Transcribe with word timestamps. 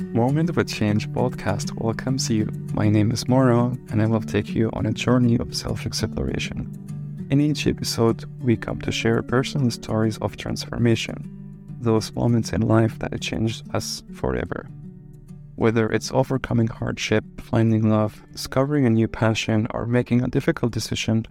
Moment 0.00 0.50
of 0.50 0.58
a 0.58 0.64
Change 0.64 1.08
podcast 1.10 1.72
welcomes 1.80 2.28
you. 2.28 2.50
My 2.74 2.88
name 2.88 3.12
is 3.12 3.28
Moro, 3.28 3.76
and 3.90 4.02
I 4.02 4.06
will 4.06 4.20
take 4.20 4.48
you 4.48 4.70
on 4.72 4.86
a 4.86 4.92
journey 4.92 5.38
of 5.38 5.54
self 5.54 5.86
exploration. 5.86 7.28
In 7.30 7.40
each 7.40 7.66
episode, 7.66 8.24
we 8.40 8.56
come 8.56 8.80
to 8.80 8.90
share 8.90 9.22
personal 9.22 9.70
stories 9.70 10.18
of 10.18 10.36
transformation, 10.36 11.76
those 11.80 12.12
moments 12.12 12.52
in 12.52 12.62
life 12.62 12.98
that 12.98 13.20
changed 13.20 13.72
us 13.74 14.02
forever. 14.14 14.66
Whether 15.54 15.92
it's 15.92 16.10
overcoming 16.12 16.66
hardship, 16.66 17.24
finding 17.40 17.88
love, 17.88 18.22
discovering 18.32 18.86
a 18.86 18.90
new 18.90 19.06
passion, 19.06 19.68
or 19.72 19.86
making 19.86 20.22
a 20.24 20.28
difficult 20.28 20.72
decision, 20.72 21.26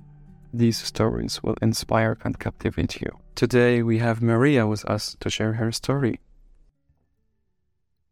these 0.53 0.77
stories 0.77 1.43
will 1.43 1.55
inspire 1.61 2.17
and 2.23 2.39
captivate 2.39 3.01
you. 3.01 3.09
Today, 3.35 3.83
we 3.83 3.97
have 3.97 4.21
Maria 4.21 4.67
with 4.67 4.85
us 4.85 5.17
to 5.19 5.29
share 5.29 5.53
her 5.53 5.71
story. 5.71 6.19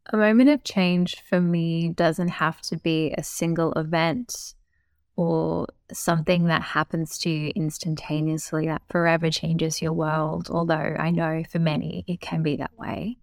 A 0.09 0.17
moment 0.17 0.49
of 0.49 0.63
change 0.63 1.21
for 1.27 1.41
me 1.41 1.89
doesn't 1.89 2.29
have 2.29 2.61
to 2.63 2.77
be 2.77 3.13
a 3.17 3.23
single 3.23 3.73
event 3.73 4.53
or 5.17 5.67
something 5.91 6.45
that 6.45 6.61
happens 6.61 7.17
to 7.17 7.29
you 7.29 7.51
instantaneously 7.55 8.67
that 8.67 8.83
forever 8.89 9.29
changes 9.29 9.81
your 9.81 9.91
world, 9.91 10.47
although 10.49 10.95
I 10.97 11.11
know 11.11 11.43
for 11.51 11.59
many 11.59 12.05
it 12.07 12.21
can 12.21 12.41
be 12.41 12.55
that 12.55 12.77
way. 12.77 13.17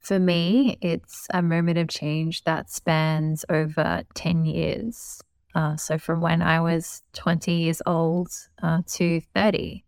For 0.00 0.18
me, 0.18 0.76
it's 0.82 1.26
a 1.32 1.40
moment 1.40 1.78
of 1.78 1.88
change 1.88 2.44
that 2.44 2.70
spans 2.70 3.44
over 3.48 4.02
10 4.14 4.44
years. 4.44 5.22
Uh, 5.54 5.76
so 5.76 5.96
from 5.96 6.20
when 6.20 6.42
I 6.42 6.60
was 6.60 7.02
20 7.14 7.52
years 7.52 7.80
old 7.86 8.28
uh, 8.62 8.82
to 8.86 9.20
30 9.34 9.84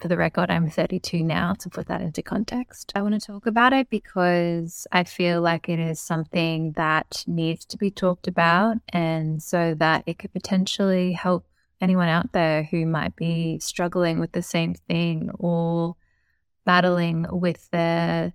for 0.00 0.08
the 0.08 0.16
record, 0.16 0.50
I'm 0.50 0.70
32 0.70 1.22
now 1.22 1.52
to 1.54 1.68
put 1.68 1.86
that 1.88 2.00
into 2.00 2.22
context. 2.22 2.92
I 2.94 3.02
want 3.02 3.20
to 3.20 3.26
talk 3.26 3.46
about 3.46 3.72
it 3.72 3.90
because 3.90 4.86
I 4.90 5.04
feel 5.04 5.40
like 5.40 5.68
it 5.68 5.78
is 5.78 6.00
something 6.00 6.72
that 6.72 7.24
needs 7.26 7.64
to 7.66 7.76
be 7.76 7.90
talked 7.90 8.26
about 8.26 8.78
and 8.88 9.42
so 9.42 9.74
that 9.74 10.04
it 10.06 10.18
could 10.18 10.32
potentially 10.32 11.12
help 11.12 11.46
anyone 11.80 12.08
out 12.08 12.32
there 12.32 12.64
who 12.64 12.86
might 12.86 13.14
be 13.16 13.58
struggling 13.58 14.18
with 14.18 14.32
the 14.32 14.42
same 14.42 14.74
thing 14.74 15.30
or 15.38 15.96
battling 16.64 17.26
with 17.30 17.70
their 17.70 18.32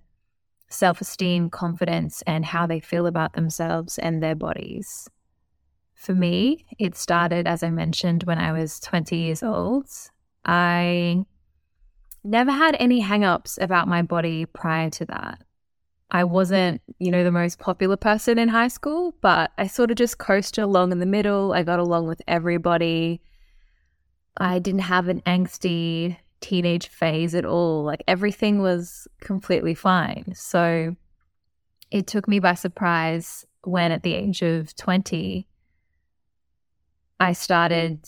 self 0.68 1.00
esteem, 1.00 1.50
confidence, 1.50 2.22
and 2.26 2.44
how 2.44 2.66
they 2.66 2.80
feel 2.80 3.06
about 3.06 3.32
themselves 3.34 3.98
and 3.98 4.22
their 4.22 4.34
bodies. 4.34 5.08
For 5.94 6.14
me, 6.14 6.66
it 6.78 6.96
started, 6.96 7.46
as 7.46 7.62
I 7.62 7.70
mentioned, 7.70 8.24
when 8.24 8.38
I 8.38 8.52
was 8.52 8.78
20 8.80 9.16
years 9.16 9.42
old. 9.42 9.88
I 10.44 11.24
never 12.26 12.50
had 12.50 12.76
any 12.78 13.02
hangups 13.02 13.60
about 13.60 13.88
my 13.88 14.02
body 14.02 14.46
prior 14.46 14.90
to 14.90 15.04
that. 15.06 15.42
I 16.10 16.24
wasn't, 16.24 16.82
you 16.98 17.10
know, 17.10 17.24
the 17.24 17.32
most 17.32 17.58
popular 17.58 17.96
person 17.96 18.38
in 18.38 18.48
high 18.48 18.68
school, 18.68 19.14
but 19.20 19.50
I 19.58 19.66
sort 19.66 19.90
of 19.90 19.96
just 19.96 20.18
coasted 20.18 20.62
along 20.62 20.92
in 20.92 21.00
the 21.00 21.06
middle. 21.06 21.52
I 21.52 21.62
got 21.62 21.80
along 21.80 22.06
with 22.06 22.22
everybody. 22.28 23.20
I 24.36 24.58
didn't 24.58 24.80
have 24.82 25.08
an 25.08 25.20
angsty 25.22 26.16
teenage 26.40 26.88
phase 26.88 27.34
at 27.34 27.44
all. 27.44 27.82
Like 27.82 28.04
everything 28.06 28.60
was 28.60 29.08
completely 29.20 29.74
fine. 29.74 30.32
So 30.34 30.94
it 31.90 32.06
took 32.06 32.28
me 32.28 32.38
by 32.38 32.54
surprise 32.54 33.44
when 33.62 33.90
at 33.90 34.02
the 34.02 34.14
age 34.14 34.42
of 34.42 34.76
20, 34.76 35.48
I 37.18 37.32
started 37.32 38.06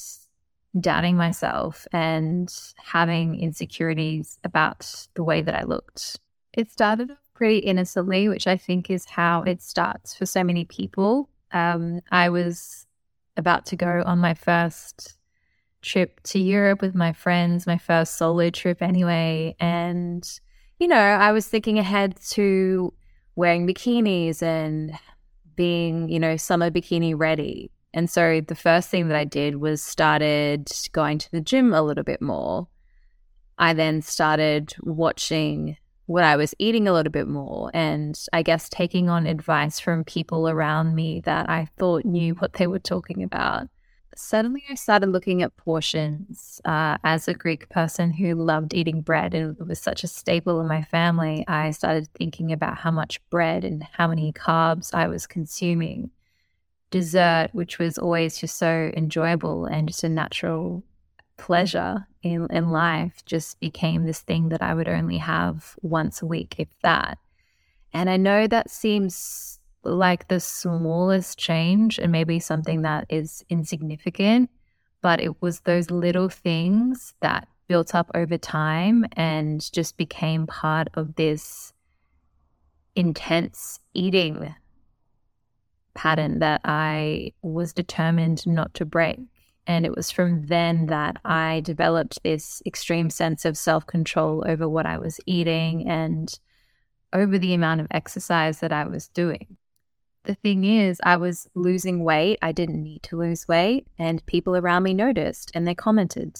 doubting 0.79 1.17
myself 1.17 1.87
and 1.93 2.53
having 2.77 3.41
insecurities 3.41 4.39
about 4.45 5.09
the 5.15 5.25
way 5.25 5.43
that 5.43 5.55
I 5.55 5.65
looked. 5.65 6.19
It 6.53 6.71
started 6.71 7.11
off 7.11 7.19
pretty 7.35 7.59
innocently, 7.59 8.29
which 8.29 8.47
I 8.47 8.57
think 8.57 8.91
is 8.91 9.05
how 9.05 9.43
it 9.43 9.63
starts 9.63 10.15
for 10.15 10.27
so 10.27 10.43
many 10.45 10.65
people. 10.65 11.29
Um, 11.53 12.01
I 12.11 12.29
was 12.29 12.87
about 13.37 13.67
to 13.67 13.77
go 13.77 14.03
on 14.05 14.19
my 14.19 14.35
first 14.35 15.17
trip 15.81 16.21
to 16.25 16.39
Europe 16.39 16.83
with 16.83 16.95
my 16.95 17.13
friends, 17.13 17.67
my 17.67 17.79
first 17.79 18.17
solo 18.17 18.51
trip 18.51 18.83
anyway. 18.83 19.55
And, 19.61 20.29
you 20.79 20.89
know, 20.89 20.97
I 20.97 21.33
was 21.33 21.47
thinking 21.47 21.79
ahead 21.79 22.17
to 22.31 22.93
wearing 23.37 23.67
bikinis 23.67 24.43
and 24.43 24.93
being, 25.55 26.09
you 26.09 26.19
know, 26.19 26.37
summer 26.37 26.71
bikini 26.71 27.15
ready. 27.17 27.71
And 27.95 28.11
so 28.11 28.41
the 28.41 28.55
first 28.55 28.91
thing 28.91 29.09
that 29.09 29.17
I 29.17 29.25
did 29.25 29.57
was 29.57 29.83
started 29.83 30.71
going 30.93 31.19
to 31.19 31.31
the 31.31 31.41
gym 31.41 31.73
a 31.73 31.83
little 31.83 32.05
bit 32.05 32.21
more. 32.21 32.69
I 33.59 33.73
then 33.73 34.03
started 34.03 34.75
watching 34.83 35.77
what 36.07 36.25
I 36.25 36.37
was 36.37 36.55
eating 36.59 36.89
a 36.89 36.93
little 36.93 37.13
bit 37.13 37.29
more 37.29 37.71
and 37.75 38.19
I 38.33 38.43
guess 38.43 38.69
taking 38.69 39.11
on 39.11 39.27
advice 39.27 39.79
from 39.79 40.05
people 40.05 40.49
around 40.49 40.95
me 40.95 41.21
that 41.25 41.51
I 41.51 41.69
thought 41.79 42.05
knew 42.05 42.35
what 42.35 42.55
they 42.55 42.67
were 42.67 42.79
talking 42.79 43.23
about. 43.23 43.69
Suddenly, 44.17 44.65
I 44.69 44.75
started 44.75 45.11
looking 45.11 45.43
at 45.43 45.57
portions. 45.57 46.61
Uh, 46.65 46.97
as 47.05 47.29
a 47.29 47.35
Greek 47.35 47.69
person 47.69 48.11
who 48.11 48.35
loved 48.35 48.75
eating 48.75 49.01
bread 49.01 49.33
and 49.35 49.57
it 49.61 49.67
was 49.67 49.79
such 49.79 50.03
a 50.03 50.09
staple 50.09 50.61
in 50.61 50.67
my 50.67 50.83
family, 50.83 51.45
I 51.47 51.71
started 51.71 52.09
thinking 52.15 52.53
about 52.53 52.79
how 52.79 52.91
much 52.91 53.21
bread 53.31 53.65
and 53.65 53.85
how 53.93 54.09
many 54.09 54.33
carbs 54.33 54.93
I 54.93 55.07
was 55.09 55.27
consuming 55.27 56.11
dessert, 56.91 57.49
which 57.53 57.79
was 57.79 57.99
always 57.99 58.39
just 58.39 58.57
so 58.57 58.91
enjoyable 58.97 59.67
and 59.67 59.89
just 59.89 60.05
a 60.05 60.09
natural 60.09 60.83
pleasure 61.37 62.07
in, 62.23 62.47
in 62.51 62.71
life, 62.71 63.25
just 63.25 63.61
became 63.61 64.05
this 64.05 64.21
thing 64.21 64.49
that 64.49 64.63
I 64.63 64.75
would 64.75 64.89
only 64.89 65.19
have 65.19 65.77
once 65.83 66.23
a 66.23 66.27
week, 66.27 66.57
if 66.59 66.69
that. 66.83 67.19
And 67.93 68.11
I 68.11 68.17
know 68.17 68.47
that 68.47 68.71
seems 68.71 69.61
like 69.85 70.29
the 70.29 70.41
smallest 70.41 71.39
change 71.39 71.99
and 71.99 72.13
maybe 72.13 72.39
something 72.41 72.83
that 72.83 73.07
is 73.09 73.45
insignificant, 73.49 74.51
but 75.01 75.21
it 75.21 75.41
was 75.41 75.61
those 75.61 75.91
little 75.91 76.29
things 76.29 77.15
that 77.21 77.49
built 77.69 77.95
up 77.95 78.11
over 78.15 78.37
time 78.37 79.05
and 79.13 79.73
just 79.73 79.97
became 79.97 80.47
part 80.47 80.89
of 80.95 81.15
this 81.15 81.73
intense 82.97 83.79
eating 83.95 84.55
pattern 85.99 86.39
that 86.39 86.61
I 86.65 87.33
was 87.43 87.73
determined 87.73 88.47
not 88.47 88.73
to 88.75 88.85
break. 88.85 89.19
And 89.67 89.85
it 89.85 89.95
was 89.95 90.13
from 90.13 90.47
then 90.47 90.87
that 90.87 91.17
I 91.25 91.61
developed 91.65 92.23
this 92.23 92.63
extreme 92.65 93.11
sense 93.11 93.45
of 93.45 93.59
self 93.59 93.85
control 93.85 94.45
over 94.47 94.69
what 94.69 94.87
I 94.87 94.97
was 94.97 95.19
eating 95.27 95.89
and 95.89 96.33
over 97.13 97.37
the 97.37 97.53
amount 97.53 97.81
of 97.81 97.89
exercise 97.91 98.61
that 98.61 98.73
I 98.73 98.87
was 98.87 99.09
doing. 99.09 99.57
The 100.23 100.37
thing 100.37 100.63
is, 100.65 101.01
I 101.03 101.17
was 101.17 101.49
losing 101.55 102.05
weight. 102.05 102.39
I 102.43 102.53
didn't 102.53 102.83
need 102.83 103.03
to 103.05 103.17
lose 103.17 103.49
weight. 103.49 103.89
And 103.99 104.25
people 104.27 104.57
around 104.57 104.85
me 104.85 104.95
noticed 104.95 105.51
and 105.53 105.67
they 105.67 105.75
commented. 105.75 106.39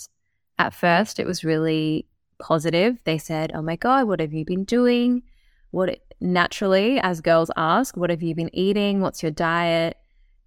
At 0.57 0.73
first, 0.73 1.19
it 1.19 1.27
was 1.27 1.43
really 1.43 2.07
positive. 2.39 2.99
They 3.05 3.19
said, 3.19 3.51
Oh 3.55 3.63
my 3.63 3.75
God, 3.75 4.07
what 4.07 4.21
have 4.21 4.33
you 4.33 4.45
been 4.45 4.65
doing? 4.65 5.25
What 5.73 5.99
naturally, 6.21 6.99
as 7.01 7.21
girls 7.21 7.51
ask, 7.57 7.97
What 7.97 8.11
have 8.11 8.23
you 8.23 8.35
been 8.35 8.55
eating? 8.55 9.01
What's 9.01 9.23
your 9.23 9.33
diet? 9.33 9.97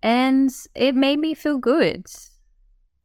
And 0.04 0.52
it 0.76 0.96
made 0.96 1.20
me 1.20 1.34
feel 1.34 1.58
good. 1.58 2.08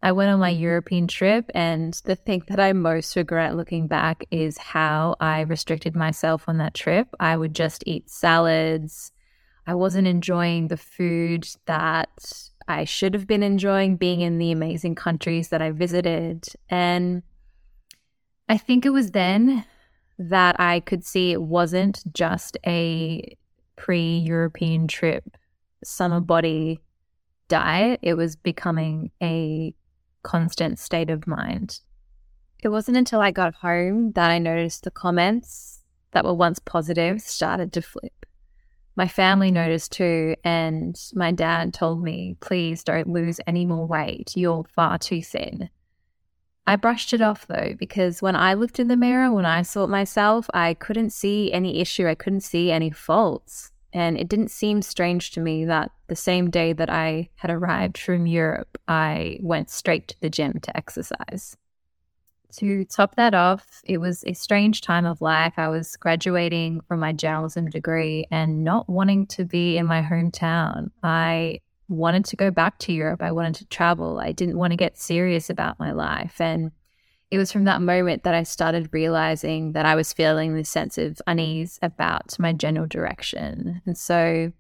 I 0.03 0.13
went 0.13 0.31
on 0.31 0.39
my 0.39 0.53
mm-hmm. 0.53 0.63
European 0.63 1.09
trip, 1.09 1.51
and 1.55 1.95
the 2.05 2.17
thing 2.17 2.43
that 2.49 2.61
I 2.61 2.73
most 2.73 3.17
regret 3.17 3.57
looking 3.57 3.87
back 3.87 4.25
is 4.31 4.59
how 4.59 5.17
I 5.21 5.41
restricted 5.41 5.97
myself 5.97 6.49
on 6.49 6.59
that 6.59 6.75
trip. 6.75 7.09
I 7.19 7.37
would 7.37 7.55
just 7.55 7.83
eat 7.87 8.11
salads. 8.11 9.13
I 9.67 9.75
wasn't 9.75 10.07
enjoying 10.07 10.69
the 10.69 10.77
food 10.77 11.49
that 11.67 12.51
I 12.69 12.85
should 12.85 13.15
have 13.15 13.27
been 13.27 13.43
enjoying 13.43 13.97
being 13.97 14.21
in 14.21 14.39
the 14.39 14.53
amazing 14.53 14.95
countries 14.95 15.49
that 15.49 15.63
I 15.63 15.71
visited. 15.73 16.47
And 16.69 17.23
I 18.49 18.59
think 18.59 18.87
it 18.87 18.91
was 18.91 19.11
then 19.11 19.65
that 20.19 20.59
I 20.59 20.81
could 20.81 21.05
see 21.05 21.33
it 21.33 21.43
wasn't 21.43 22.03
just 22.13 22.57
a 22.67 23.37
pre 23.77 24.19
European 24.19 24.89
trip 24.89 25.25
summer 25.85 26.21
body 26.21 26.81
diet, 27.49 28.01
it 28.03 28.15
was 28.15 28.37
becoming 28.37 29.11
a 29.23 29.75
constant 30.23 30.79
state 30.79 31.11
of 31.11 31.27
mind. 31.27 31.81
It 32.63 32.69
wasn't 32.69 32.97
until 32.97 33.21
I 33.21 33.31
got 33.31 33.55
home 33.55 34.13
that 34.13 34.31
I 34.31 34.39
noticed 34.39 34.85
the 34.85 34.91
comments 34.91 35.85
that 36.13 36.25
were 36.25 36.35
once 36.35 36.59
positive 36.59 37.21
started 37.21 37.73
to 37.75 37.83
flip. 37.83 38.27
My 38.97 39.07
family 39.07 39.51
noticed 39.51 39.93
too, 39.93 40.35
and 40.43 40.99
my 41.15 41.31
dad 41.31 41.75
told 41.75 42.03
me, 42.03 42.37
please 42.41 42.83
don't 42.83 43.09
lose 43.09 43.39
any 43.47 43.67
more 43.67 43.87
weight. 43.87 44.33
You're 44.35 44.65
far 44.75 44.99
too 44.99 45.23
thin. 45.23 45.69
I 46.67 46.77
brushed 46.77 47.13
it 47.13 47.21
off 47.21 47.47
though, 47.47 47.75
because 47.79 48.21
when 48.21 48.35
I 48.35 48.55
looked 48.55 48.81
in 48.81 48.89
the 48.89 48.97
mirror, 48.97 49.33
when 49.33 49.47
I 49.47 49.63
saw 49.63 49.85
it 49.85 49.89
myself, 49.89 50.49
I 50.53 50.75
couldn't 50.75 51.11
see 51.11 51.53
any 51.53 51.81
issue. 51.81 52.09
I 52.09 52.15
couldn't 52.15 52.41
see 52.41 52.73
any 52.73 52.91
faults. 52.91 53.71
And 53.93 54.19
it 54.19 54.29
didn't 54.29 54.51
seem 54.51 54.83
strange 54.83 55.31
to 55.33 55.41
me 55.41 55.65
that 55.65 55.91
the 56.09 56.17
same 56.17 56.51
day 56.51 56.73
that 56.75 56.91
I 56.91 57.31
had 57.37 57.51
arrived 57.51 57.97
from 57.97 58.27
Europe, 58.27 58.79
I 58.89 59.39
went 59.43 59.71
straight 59.71 60.09
to 60.09 60.21
the 60.21 60.29
gym 60.29 60.61
to 60.61 60.77
exercise. 60.77 61.57
To 62.57 62.85
top 62.85 63.17
that 63.17 63.35
off, 63.35 63.81
it 63.85 63.99
was 63.99 64.25
a 64.25 64.33
strange 64.33 64.81
time 64.81 65.07
of 65.07 65.21
life. 65.21 65.55
I 65.57 65.69
was 65.69 65.97
graduating 65.97 66.81
from 66.89 67.01
my 67.01 67.13
journalism 67.13 67.69
degree 67.69 68.27
and 68.31 68.65
not 68.65 68.89
wanting 68.89 69.27
to 69.29 69.45
be 69.45 69.77
in 69.77 69.87
my 69.87 70.03
hometown. 70.03 70.91
I 71.03 71.61
wanted 71.89 72.25
to 72.27 72.37
go 72.37 72.51
back 72.51 72.79
to 72.81 72.93
Europe. 72.93 73.23
I 73.23 73.33
wanted 73.33 73.55
to 73.57 73.67
travel. 73.67 74.19
I 74.19 74.33
didn't 74.33 74.59
want 74.59 74.73
to 74.73 74.77
get 74.77 74.99
serious 74.99 75.51
about 75.51 75.79
my 75.79 75.93
life. 75.93 76.41
And 76.41 76.73
it 77.31 77.39
was 77.39 77.51
from 77.51 77.65
that 77.65 77.83
moment 77.83 78.23
that 78.23 78.35
I 78.35 78.45
started 78.45 78.89
realizing 78.93 79.73
that 79.73 79.87
I 79.87 79.95
was 79.95 80.13
feeling 80.13 80.55
this 80.55 80.71
sense 80.71 80.97
of 80.99 81.21
unease 81.27 81.79
about 81.83 82.39
my 82.39 82.53
general 82.53 82.87
direction. 82.87 83.83
And 83.85 83.99
so, 83.99 84.53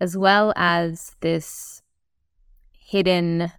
as 0.00 0.16
well 0.16 0.52
as 0.56 1.14
this 1.20 1.82
hidden 2.72 3.50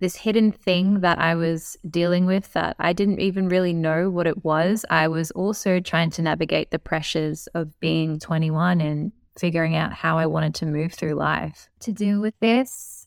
this 0.00 0.16
hidden 0.16 0.52
thing 0.52 1.00
that 1.00 1.18
I 1.18 1.34
was 1.34 1.76
dealing 1.88 2.26
with 2.26 2.52
that 2.52 2.76
I 2.78 2.92
didn't 2.92 3.20
even 3.20 3.48
really 3.48 3.72
know 3.72 4.08
what 4.10 4.26
it 4.26 4.44
was. 4.44 4.84
I 4.90 5.08
was 5.08 5.30
also 5.32 5.80
trying 5.80 6.10
to 6.10 6.22
navigate 6.22 6.70
the 6.70 6.78
pressures 6.78 7.48
of 7.48 7.78
being 7.80 8.20
21 8.20 8.80
and 8.80 9.12
figuring 9.38 9.76
out 9.76 9.92
how 9.92 10.18
I 10.18 10.26
wanted 10.26 10.54
to 10.56 10.66
move 10.66 10.92
through 10.92 11.14
life 11.14 11.68
to 11.80 11.92
deal 11.92 12.20
with 12.20 12.34
this. 12.40 13.06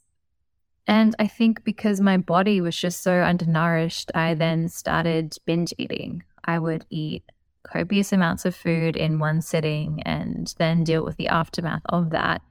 And 0.87 1.15
I 1.19 1.27
think 1.27 1.63
because 1.63 2.01
my 2.01 2.17
body 2.17 2.59
was 2.61 2.75
just 2.75 3.01
so 3.01 3.21
undernourished, 3.21 4.11
I 4.15 4.33
then 4.33 4.67
started 4.67 5.35
binge 5.45 5.73
eating. 5.77 6.23
I 6.43 6.59
would 6.59 6.85
eat 6.89 7.23
copious 7.63 8.11
amounts 8.11 8.45
of 8.45 8.55
food 8.55 8.95
in 8.95 9.19
one 9.19 9.41
sitting 9.41 10.01
and 10.03 10.53
then 10.57 10.83
deal 10.83 11.05
with 11.05 11.17
the 11.17 11.27
aftermath 11.27 11.83
of 11.85 12.09
that 12.09 12.41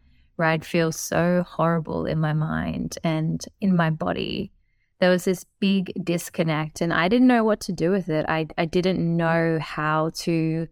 where 0.41 0.49
I'd 0.49 0.65
feel 0.65 0.91
so 0.91 1.45
horrible 1.47 2.07
in 2.07 2.19
my 2.19 2.33
mind 2.33 2.97
and 3.05 3.45
in 3.61 3.77
my 3.77 3.91
body. 3.91 4.53
There 4.99 5.11
was 5.11 5.25
this 5.25 5.45
big 5.61 5.93
disconnect, 6.03 6.81
and 6.81 6.95
I 6.95 7.09
didn't 7.09 7.27
know 7.27 7.45
what 7.45 7.61
to 7.63 7.73
do 7.73 7.91
with 7.91 8.09
it. 8.09 8.25
I, 8.27 8.47
I 8.57 8.65
didn't 8.65 9.17
know 9.17 9.59
how 9.61 10.13
to 10.15 10.67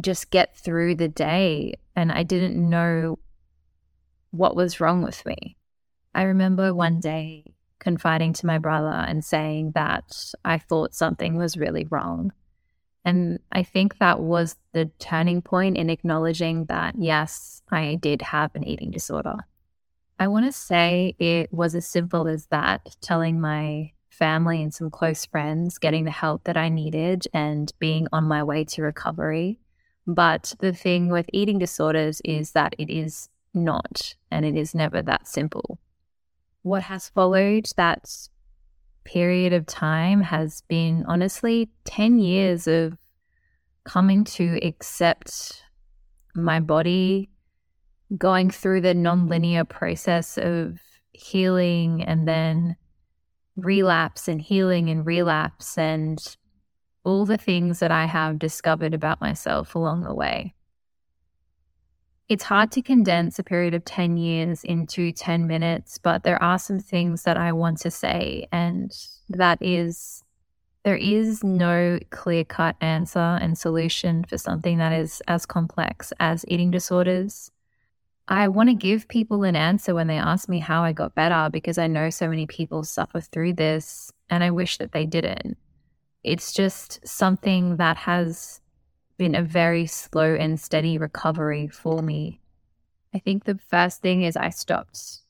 just 0.00 0.30
get 0.30 0.56
through 0.56 0.96
the 0.96 1.08
day, 1.08 1.74
and 1.94 2.12
I 2.12 2.22
didn't 2.22 2.56
know 2.56 3.18
what 4.30 4.56
was 4.56 4.80
wrong 4.80 5.02
with 5.02 5.24
me. 5.24 5.56
I 6.14 6.22
remember 6.22 6.74
one 6.74 7.00
day 7.00 7.54
confiding 7.78 8.32
to 8.34 8.46
my 8.46 8.58
brother 8.58 8.88
and 8.88 9.24
saying 9.24 9.72
that 9.74 10.34
I 10.44 10.58
thought 10.58 10.94
something 10.94 11.36
was 11.36 11.56
really 11.56 11.86
wrong. 11.90 12.32
And 13.04 13.38
I 13.52 13.62
think 13.62 13.98
that 13.98 14.20
was 14.20 14.56
the 14.72 14.90
turning 14.98 15.40
point 15.40 15.76
in 15.76 15.90
acknowledging 15.90 16.64
that, 16.64 16.96
yes, 16.98 17.62
I 17.70 17.94
did 17.94 18.20
have 18.22 18.54
an 18.54 18.64
eating 18.64 18.90
disorder. 18.90 19.36
I 20.18 20.28
want 20.28 20.46
to 20.46 20.52
say 20.52 21.14
it 21.18 21.52
was 21.52 21.74
as 21.74 21.86
simple 21.86 22.26
as 22.26 22.46
that 22.46 22.96
telling 23.00 23.40
my 23.40 23.92
family 24.08 24.62
and 24.62 24.74
some 24.74 24.90
close 24.90 25.26
friends, 25.26 25.78
getting 25.78 26.04
the 26.04 26.10
help 26.10 26.44
that 26.44 26.56
I 26.56 26.68
needed, 26.68 27.28
and 27.32 27.72
being 27.78 28.08
on 28.12 28.24
my 28.24 28.42
way 28.42 28.64
to 28.64 28.82
recovery. 28.82 29.60
But 30.06 30.54
the 30.60 30.72
thing 30.72 31.08
with 31.08 31.26
eating 31.32 31.58
disorders 31.58 32.20
mm. 32.26 32.40
is 32.40 32.52
that 32.52 32.74
it 32.78 32.90
is 32.90 33.28
not, 33.52 34.14
and 34.30 34.44
it 34.44 34.56
is 34.56 34.74
never 34.74 35.02
that 35.02 35.26
simple. 35.26 35.78
What 36.62 36.82
has 36.82 37.08
followed 37.08 37.68
that 37.76 38.28
period 39.04 39.52
of 39.52 39.66
time 39.66 40.20
has 40.20 40.62
been 40.68 41.04
honestly 41.06 41.70
10 41.84 42.18
years 42.18 42.66
of 42.66 42.98
coming 43.84 44.24
to 44.24 44.58
accept 44.62 45.62
my 46.34 46.60
body, 46.60 47.30
going 48.16 48.50
through 48.50 48.80
the 48.80 48.94
nonlinear 48.94 49.68
process 49.68 50.38
of 50.38 50.80
healing 51.12 52.02
and 52.02 52.28
then 52.28 52.76
relapse 53.56 54.28
and 54.28 54.42
healing 54.42 54.90
and 54.90 55.06
relapse 55.06 55.78
and 55.78 56.36
all 57.06 57.24
the 57.24 57.38
things 57.38 57.78
that 57.78 57.92
I 57.92 58.06
have 58.06 58.38
discovered 58.38 58.92
about 58.92 59.20
myself 59.20 59.76
along 59.76 60.02
the 60.02 60.12
way. 60.12 60.54
It's 62.28 62.42
hard 62.42 62.72
to 62.72 62.82
condense 62.82 63.38
a 63.38 63.44
period 63.44 63.74
of 63.74 63.84
10 63.84 64.16
years 64.16 64.64
into 64.64 65.12
10 65.12 65.46
minutes, 65.46 65.98
but 65.98 66.24
there 66.24 66.42
are 66.42 66.58
some 66.58 66.80
things 66.80 67.22
that 67.22 67.36
I 67.36 67.52
want 67.52 67.78
to 67.82 67.92
say. 67.92 68.48
And 68.50 68.92
that 69.28 69.58
is, 69.62 70.24
there 70.82 70.96
is 70.96 71.44
no 71.44 72.00
clear 72.10 72.42
cut 72.42 72.74
answer 72.80 73.38
and 73.40 73.56
solution 73.56 74.24
for 74.24 74.36
something 74.36 74.78
that 74.78 74.92
is 74.92 75.22
as 75.28 75.46
complex 75.46 76.12
as 76.18 76.44
eating 76.48 76.72
disorders. 76.72 77.52
I 78.26 78.48
want 78.48 78.68
to 78.70 78.74
give 78.74 79.06
people 79.06 79.44
an 79.44 79.54
answer 79.54 79.94
when 79.94 80.08
they 80.08 80.18
ask 80.18 80.48
me 80.48 80.58
how 80.58 80.82
I 80.82 80.92
got 80.92 81.14
better 81.14 81.48
because 81.52 81.78
I 81.78 81.86
know 81.86 82.10
so 82.10 82.28
many 82.28 82.48
people 82.48 82.82
suffer 82.82 83.20
through 83.20 83.52
this 83.52 84.12
and 84.28 84.42
I 84.42 84.50
wish 84.50 84.78
that 84.78 84.90
they 84.90 85.06
didn't. 85.06 85.56
It's 86.26 86.52
just 86.52 87.06
something 87.06 87.76
that 87.76 87.98
has 87.98 88.60
been 89.16 89.36
a 89.36 89.42
very 89.44 89.86
slow 89.86 90.34
and 90.34 90.58
steady 90.58 90.98
recovery 90.98 91.68
for 91.68 92.02
me. 92.02 92.40
I 93.14 93.20
think 93.20 93.44
the 93.44 93.60
first 93.70 94.02
thing 94.02 94.22
is 94.22 94.36
I 94.36 94.50
stopped 94.50 95.20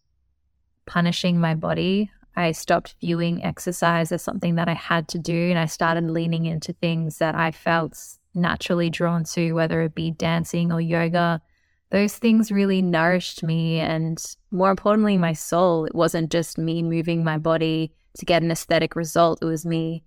punishing 0.86 1.38
my 1.38 1.54
body. 1.54 2.10
I 2.34 2.52
stopped 2.52 2.94
viewing 2.98 3.44
exercise 3.44 4.10
as 4.10 4.22
something 4.22 4.54
that 4.54 4.70
I 4.70 4.72
had 4.72 5.06
to 5.08 5.18
do, 5.18 5.50
and 5.50 5.58
I 5.58 5.66
started 5.66 6.10
leaning 6.10 6.46
into 6.46 6.72
things 6.72 7.18
that 7.18 7.34
I 7.34 7.50
felt 7.50 8.02
naturally 8.34 8.88
drawn 8.88 9.24
to, 9.34 9.52
whether 9.52 9.82
it 9.82 9.94
be 9.94 10.12
dancing 10.12 10.72
or 10.72 10.80
yoga. 10.80 11.42
Those 11.90 12.16
things 12.16 12.50
really 12.50 12.80
nourished 12.80 13.42
me, 13.42 13.80
and 13.80 14.18
more 14.50 14.70
importantly, 14.70 15.18
my 15.18 15.34
soul. 15.34 15.84
It 15.84 15.94
wasn't 15.94 16.32
just 16.32 16.56
me 16.56 16.82
moving 16.82 17.22
my 17.22 17.36
body 17.36 17.92
to 18.16 18.24
get 18.24 18.42
an 18.42 18.50
aesthetic 18.50 18.96
result, 18.96 19.40
it 19.42 19.44
was 19.44 19.66
me 19.66 20.02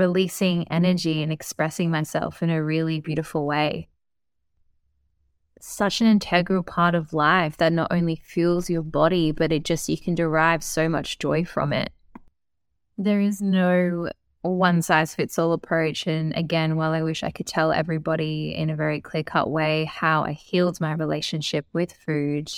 releasing 0.00 0.62
mm-hmm. 0.62 0.74
energy 0.74 1.22
and 1.22 1.32
expressing 1.32 1.90
myself 1.90 2.42
in 2.42 2.50
a 2.50 2.64
really 2.64 3.00
beautiful 3.00 3.46
way. 3.46 3.88
Such 5.60 6.00
an 6.00 6.06
integral 6.06 6.62
part 6.62 6.94
of 6.94 7.12
life 7.12 7.58
that 7.58 7.72
not 7.72 7.92
only 7.92 8.16
fuels 8.16 8.70
your 8.70 8.82
body, 8.82 9.30
but 9.30 9.52
it 9.52 9.62
just, 9.64 9.88
you 9.88 9.98
can 9.98 10.14
derive 10.14 10.64
so 10.64 10.88
much 10.88 11.18
joy 11.18 11.44
from 11.44 11.72
it. 11.72 11.92
There 12.96 13.20
is 13.20 13.42
no 13.42 14.08
one 14.42 14.80
size 14.80 15.14
fits 15.14 15.38
all 15.38 15.52
approach. 15.52 16.06
And 16.06 16.34
again, 16.34 16.76
while 16.76 16.92
I 16.92 17.02
wish 17.02 17.22
I 17.22 17.30
could 17.30 17.46
tell 17.46 17.72
everybody 17.72 18.54
in 18.56 18.70
a 18.70 18.76
very 18.76 19.02
clear 19.02 19.22
cut 19.22 19.50
way 19.50 19.84
how 19.84 20.24
I 20.24 20.32
healed 20.32 20.80
my 20.80 20.92
relationship 20.92 21.66
with 21.74 21.92
food, 21.92 22.50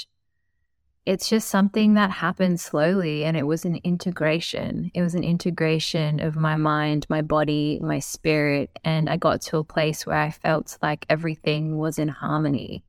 it's 1.05 1.29
just 1.29 1.49
something 1.49 1.95
that 1.95 2.11
happened 2.11 2.61
slowly 2.61 3.25
and 3.25 3.37
it 3.37 3.47
was 3.47 3.65
an 3.65 3.81
integration. 3.83 4.91
It 4.95 5.03
was 5.03 5.17
an 5.17 5.25
integration 5.25 6.21
of 6.21 6.37
my 6.37 6.57
mind, 6.57 7.07
my 7.09 7.23
body, 7.23 7.81
my 7.83 7.99
spirit. 7.99 8.71
And 8.85 9.11
I 9.11 9.17
got 9.17 9.41
to 9.43 9.59
a 9.59 9.65
place 9.65 10.07
where 10.07 10.17
I 10.17 10.31
felt 10.31 10.79
like 10.81 11.05
everything 11.09 11.77
was 11.77 11.99
in 11.99 12.07
harmony. 12.09 12.85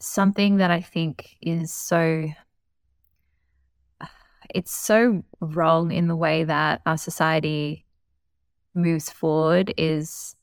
Something 0.00 0.56
that 0.56 0.72
I 0.72 0.80
think 0.80 1.36
is 1.40 1.72
so, 1.72 2.26
it's 4.54 4.74
so 4.74 5.22
wrong 5.40 5.92
in 5.92 6.08
the 6.08 6.16
way 6.16 6.42
that 6.42 6.82
our 6.84 6.98
society 6.98 7.86
moves 8.74 9.08
forward 9.08 9.72
is 9.76 10.34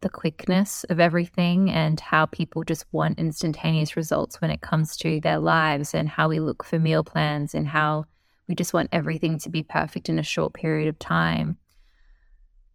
the 0.00 0.08
quickness 0.08 0.84
of 0.84 0.98
everything 1.00 1.70
and 1.70 2.00
how 2.00 2.26
people 2.26 2.64
just 2.64 2.86
want 2.92 3.18
instantaneous 3.18 3.96
results 3.96 4.40
when 4.40 4.50
it 4.50 4.60
comes 4.60 4.96
to 4.96 5.20
their 5.20 5.38
lives 5.38 5.94
and 5.94 6.08
how 6.08 6.28
we 6.28 6.40
look 6.40 6.64
for 6.64 6.78
meal 6.78 7.04
plans 7.04 7.54
and 7.54 7.68
how 7.68 8.06
we 8.48 8.54
just 8.54 8.74
want 8.74 8.88
everything 8.92 9.38
to 9.38 9.48
be 9.48 9.62
perfect 9.62 10.08
in 10.08 10.18
a 10.18 10.24
short 10.24 10.54
period 10.54 10.88
of 10.88 10.98
time. 10.98 11.56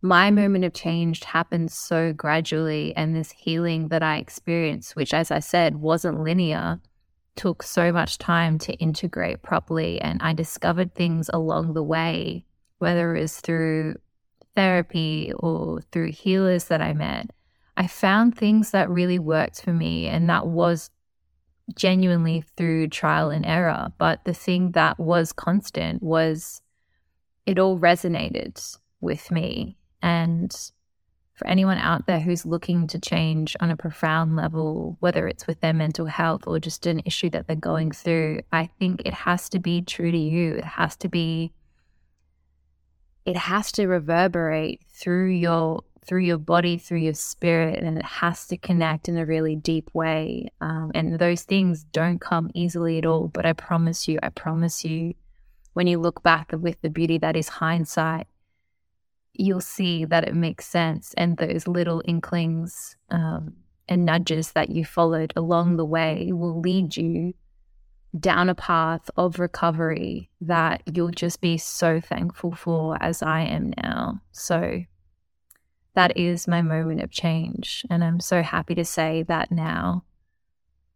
My 0.02 0.30
moment 0.30 0.64
of 0.66 0.74
change 0.74 1.24
happened 1.24 1.72
so 1.72 2.14
gradually, 2.14 2.96
and 2.96 3.16
this 3.16 3.32
healing 3.32 3.88
that 3.88 4.04
I 4.04 4.18
experienced, 4.18 4.96
which, 4.96 5.16
as 5.16 5.32
I 5.32 5.40
said, 5.40 5.78
wasn't 5.78 6.22
linear, 6.22 6.80
took 7.36 7.64
so 7.64 7.92
much 7.92 8.20
time 8.20 8.60
to 8.60 8.74
integrate 8.74 9.42
properly. 9.42 10.00
And 10.00 10.22
I 10.22 10.34
discovered 10.34 10.94
things 10.94 11.30
along 11.34 11.74
the 11.74 11.84
way, 11.84 12.46
whether 12.78 13.16
it 13.16 13.22
was 13.22 13.40
through 13.40 13.96
therapy 14.56 15.34
or 15.40 15.82
through 15.92 16.12
healers 16.12 16.66
that 16.66 16.82
I 16.82 16.94
met, 16.94 17.32
I 17.78 17.88
found 17.88 18.36
things 18.38 18.72
that 18.72 18.90
really 18.90 19.20
worked 19.20 19.62
for 19.62 19.74
me. 19.74 20.08
And 20.08 20.30
that 20.30 20.48
was 20.48 20.90
genuinely 21.76 22.44
through 22.56 22.90
trial 22.90 23.30
and 23.30 23.46
error. 23.46 23.92
But 23.98 24.24
the 24.26 24.34
thing 24.34 24.72
that 24.72 25.00
was 25.00 25.34
constant 25.34 26.02
was 26.02 26.62
it 27.46 27.60
all 27.60 27.80
resonated 27.80 28.78
with 29.02 29.32
me. 29.32 29.78
And 30.02 30.56
for 31.34 31.48
anyone 31.48 31.78
out 31.78 32.08
there 32.08 32.22
who's 32.22 32.46
looking 32.46 32.88
to 32.88 33.00
change 33.00 33.58
on 33.60 33.70
a 33.70 33.76
profound 33.76 34.36
level, 34.36 34.96
whether 35.02 35.28
it's 35.28 35.48
with 35.48 35.60
their 35.60 35.74
mental 35.74 36.06
health 36.06 36.44
or 36.48 36.60
just 36.60 36.86
an 36.86 37.02
issue 37.06 37.30
that 37.32 37.48
they're 37.48 37.58
going 37.58 37.92
through, 37.92 38.40
I 38.54 38.70
think 38.80 39.02
it 39.04 39.14
has 39.14 39.50
to 39.50 39.60
be 39.60 39.82
true 39.82 40.12
to 40.12 40.18
you. 40.18 40.54
It 40.54 40.64
has 40.64 40.96
to 40.98 41.10
be 41.10 41.52
it 43.26 43.36
has 43.36 43.72
to 43.74 43.88
reverberate 43.88 44.82
through 44.90 45.30
your 45.30 45.84
through 46.06 46.22
your 46.22 46.38
body, 46.38 46.78
through 46.78 47.00
your 47.00 47.16
spirit, 47.16 47.84
and 47.84 47.98
it 47.98 48.06
has 48.06 48.46
to 48.46 48.58
connect 48.58 49.10
in 49.10 49.18
a 49.18 49.26
really 49.26 49.56
deep 49.56 49.90
way. 49.94 50.48
Um, 50.62 50.92
and 50.94 51.18
those 51.18 51.42
things 51.42 51.84
don't 51.84 52.22
come 52.22 52.52
easily 52.54 53.00
at 53.00 53.08
all. 53.08 53.28
But 53.28 53.48
I 53.48 53.54
promise 53.54 54.08
you, 54.08 54.20
I 54.22 54.30
promise 54.30 54.86
you, 54.86 55.16
when 55.74 55.88
you 55.88 56.00
look 56.00 56.22
back 56.22 56.52
with 56.54 56.80
the 56.82 56.92
beauty 56.92 57.18
that 57.18 57.36
is 57.36 57.50
hindsight, 57.50 58.28
you'll 59.34 59.62
see 59.62 60.06
that 60.06 60.28
it 60.28 60.36
makes 60.36 60.68
sense. 60.68 61.16
And 61.18 61.38
those 61.38 61.68
little 61.68 62.04
inklings 62.06 62.96
um, 63.10 63.54
and 63.90 64.06
nudges 64.06 64.52
that 64.52 64.70
you 64.70 64.86
followed 64.86 65.34
along 65.36 65.78
the 65.78 65.86
way 65.86 66.30
will 66.32 66.62
lead 66.62 66.96
you 66.96 67.34
down 68.20 68.50
a 68.50 68.56
path 68.56 69.10
of 69.18 69.40
recovery 69.40 70.30
that 70.42 70.82
you'll 70.92 71.12
just 71.12 71.42
be 71.42 71.58
so 71.58 72.00
thankful 72.00 72.54
for 72.54 72.98
as 73.02 73.22
I 73.22 73.42
am 73.42 73.74
now. 73.78 74.22
So 74.32 74.84
that 75.96 76.18
is 76.18 76.48
my 76.48 76.62
moment 76.62 77.02
of 77.02 77.12
change. 77.12 77.86
And 77.90 78.04
I'm 78.04 78.20
so 78.20 78.42
happy 78.42 78.76
to 78.76 78.86
say 78.86 79.24
that 79.24 79.52
now 79.52 80.04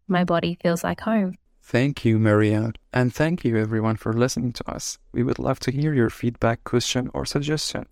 my 0.07 0.23
body 0.23 0.57
feels 0.61 0.83
like 0.83 1.01
home. 1.01 1.35
Thank 1.61 2.03
you, 2.03 2.17
Maria. 2.17 2.71
And 2.91 3.13
thank 3.13 3.45
you, 3.45 3.57
everyone, 3.57 3.95
for 3.95 4.11
listening 4.11 4.53
to 4.53 4.69
us. 4.71 4.97
We 5.11 5.23
would 5.23 5.39
love 5.39 5.59
to 5.61 5.71
hear 5.71 5.93
your 5.93 6.09
feedback, 6.09 6.63
question, 6.63 7.11
or 7.13 7.25
suggestion. 7.25 7.85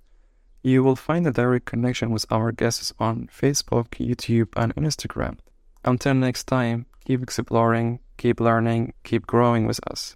You 0.63 0.84
will 0.84 0.96
find 0.96 1.27
a 1.27 1.31
direct 1.31 1.65
connection 1.65 2.10
with 2.10 2.25
our 2.31 2.51
guests 2.51 2.91
on 2.98 3.29
Facebook, 3.31 3.89
YouTube, 3.91 4.50
and 4.55 4.75
Instagram. 4.75 5.38
Until 5.86 6.15
next 6.15 6.46
time, 6.46 6.88
keep 7.05 7.22
exploring, 7.22 8.00
keep 8.18 8.40
learning, 8.40 8.94
keep 9.04 9.26
growing 9.28 9.66
with 9.66 9.80
us. 9.90 10.16